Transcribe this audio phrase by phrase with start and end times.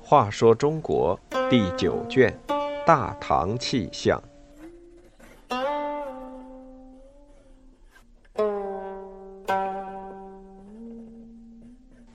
[0.00, 2.34] 话说中国第九卷
[2.86, 4.18] 《大唐气象》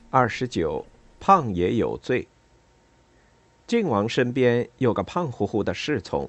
[0.10, 0.84] 二十九，
[1.20, 2.28] 胖爷有罪。
[3.68, 6.28] 晋王身边有个胖乎乎的侍从，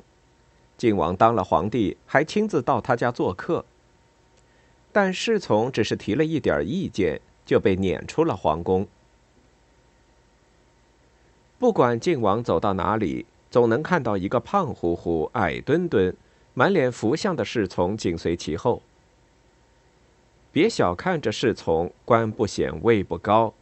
[0.76, 3.64] 晋王当了皇帝，还亲自到他家做客。
[4.95, 8.87] 但侍从只是提了一点意见，就被撵出了皇宫。
[11.59, 16.16] 不管晋王走到哪里，总能看到一个胖乎乎、矮墩墩、
[16.55, 18.83] 满脸福相的侍从紧随其后。
[20.52, 23.52] 别小看这侍从，官不显，位不高，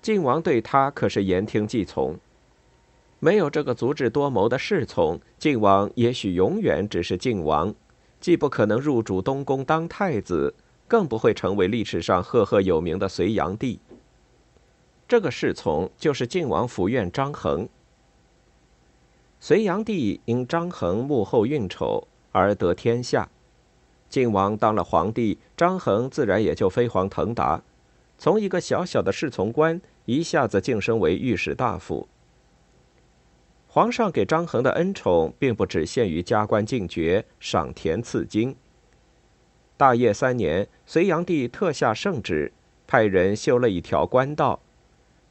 [0.00, 2.16] 晋王对他可是言听计从。
[3.18, 7.74] 没有这个足智多谋的侍从，晋王也许永远只是晋王，
[8.18, 10.54] 既不可能入主东宫当太子，
[10.90, 13.78] 更不会成为历史上赫赫有名的隋炀帝。
[15.06, 17.68] 这个侍从就是晋王府院张衡。
[19.38, 23.28] 隋炀帝因张衡幕后运筹而得天下，
[24.08, 27.62] 晋王当了皇帝，张衡自然也就飞黄腾达，
[28.18, 32.08] 从一个小小的侍从官一下子晋升为御史大夫。
[33.68, 38.56] 皇上给张衡的恩宠并不只限于加官进爵、赏田赐金。
[39.80, 42.52] 大业三年，隋炀帝特下圣旨，
[42.86, 44.60] 派人修了一条官道。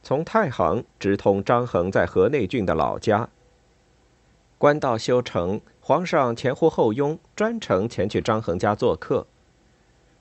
[0.02, 3.28] 从太行直通张衡在河内郡的老家。
[4.58, 9.24] 官道修成，皇上前呼后拥，专程前去张衡家做客。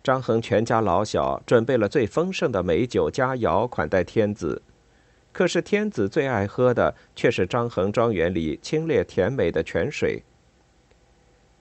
[0.03, 4.61] 张衡全家老小准备了最丰盛的美酒佳肴款待天子，
[5.33, 10.21] 可是天子最爱喝的却是张衡庄园里清冽甜美的泉水。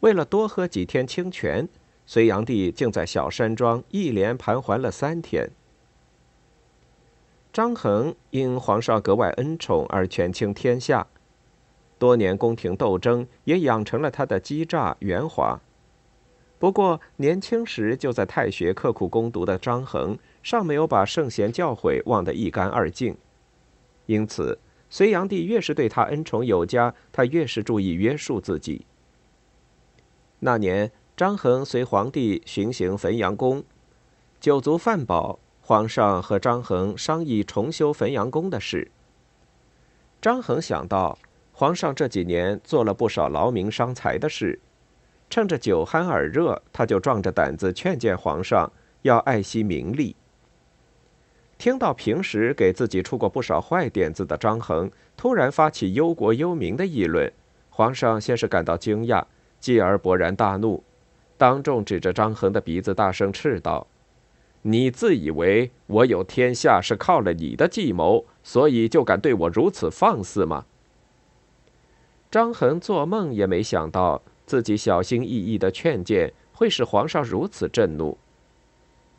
[0.00, 1.66] 为了多喝几天清泉，
[2.08, 5.50] 隋炀帝竟在小山庄一连盘桓了三天。
[7.52, 11.06] 张衡因皇上格外恩宠而权倾天下，
[11.98, 15.60] 多年宫廷斗争也养成了他的机诈圆滑。
[16.58, 23.18] 不过年轻时就在太学刻苦攻读的张衡，尚没有把圣贤教诲忘得一干二净，
[24.06, 24.58] 因此
[24.88, 28.86] 隋炀帝越是对他恩宠有加，他越是注意约束自己。
[30.38, 33.64] 那年，张衡随皇帝巡行汾阳宫，
[34.40, 35.40] 酒足饭饱。
[35.60, 38.92] 皇上和张衡商议重修汾阳宫的事。
[40.22, 41.18] 张衡想到，
[41.50, 44.60] 皇上这几年做了不少劳民伤财的事，
[45.28, 50.14] 趁着酒酣耳热，他就壮着胆子劝谏皇上要爱惜名利。
[51.58, 57.32] 听到平时给自己出过不少坏点子的张衡突然发起忧国忧民的议论，
[57.70, 59.24] 皇上先是感到惊讶，
[59.58, 60.84] 继而勃然大怒，
[61.38, 63.86] 当众指着张衡的鼻子大声斥道。
[64.62, 70.66] 你自以为我有天下是靠了你的计谋，所以就敢对我如此放肆吗？
[72.30, 78.18] 张衡做梦也没想到，自己小心翼翼的劝谏会使皇上如此震怒。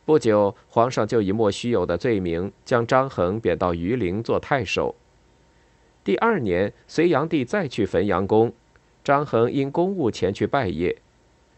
[0.04, 4.94] 不久，皇上就以莫须有的罪名将张衡贬到榆林做太守。
[6.04, 8.52] 第二年，隋炀帝再去汾阳宫，
[9.02, 10.96] 张衡因公务前去拜谒。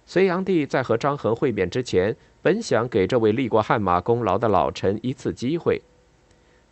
[0.07, 2.17] 隋炀帝在和张衡会面之前。
[2.45, 5.81] 本想给这位立过汗马功劳的老臣一次机会，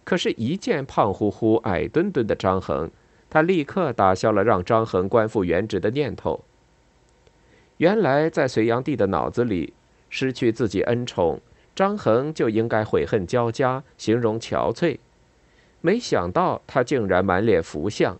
[0.02, 2.90] 可是，一见胖乎乎、矮墩墩的张衡，
[3.30, 6.42] 他立刻打消了让张衡官复原职的念头。
[7.76, 9.72] 原来，在隋炀帝的脑子里，
[10.08, 11.40] 失去自己恩宠，
[11.76, 14.98] 张衡就应该悔恨交加，形容憔悴。
[15.80, 18.18] 没想到，他竟然满脸福相。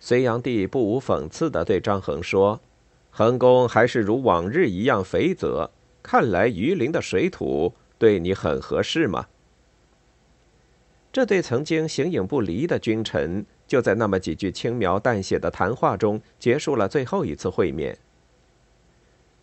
[0.00, 2.60] 隋炀帝不无讽刺地对张衡说
[3.16, 5.70] ：“衡公还是如往日一样肥泽。”
[6.02, 9.26] 看来榆林的水土对你很合适嘛？
[11.10, 17.96] 这对曾经形影不离的君臣，就在那么几句轻描淡写的谈话中结束了最后一次会面。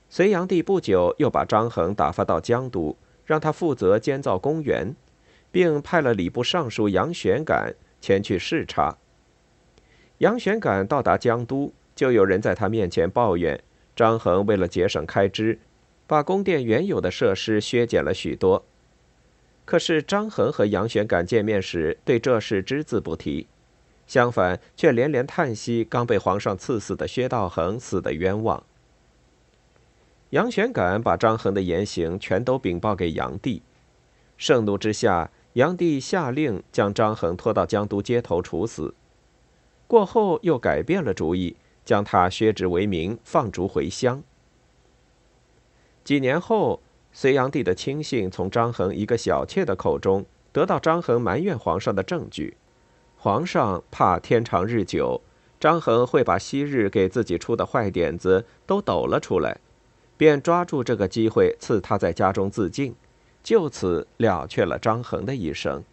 [0.08, 2.96] 隋炀帝不久又把张衡打发到江都，
[3.26, 4.94] 让他负责监造公园，
[5.50, 8.98] 并派了礼部尚书杨玄感前去视察。
[10.20, 13.62] 杨玄感到达江都，就有人在他面前抱怨
[13.96, 15.60] 张衡为了节省开支。
[16.08, 18.66] 把宫殿原有的设施削减了许多，
[19.66, 23.46] 可是张衡和杨玄感见面时对这事只字不提，
[24.08, 28.64] 相反却连连叹息刚被皇上赐死的薛道衡死的冤枉。
[30.32, 33.62] 杨玄感把张衡的言行全都禀报给杨帝，
[34.38, 38.96] 盛怒之下，杨帝下令将张衡拖到江都街头处死，
[39.86, 41.56] 过后又改变了主意，
[41.92, 44.24] 将他削职为民，放逐回乡。
[46.06, 52.56] 几年后，隋炀帝的亲信从张衡一个小妾的口中得到张衡埋怨皇上的证据，
[53.18, 55.20] 皇上怕天长日久，
[55.60, 59.58] 张衡会把昔日给自己出的坏点子都抖了出来，
[60.16, 62.96] 便抓住这个机会赐他在家中自尽，
[63.44, 65.84] 就此了却了张衡的一生。